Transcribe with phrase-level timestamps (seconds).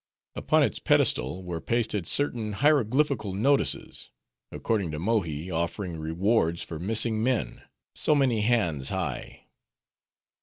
[0.33, 4.09] Upon its pedestal, were pasted certain hieroglyphical notices;
[4.51, 7.61] according to Mohi, offering rewards for missing men,
[7.93, 9.45] so many hands high.